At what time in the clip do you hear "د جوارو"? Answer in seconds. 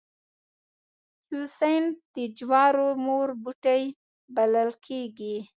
2.15-2.87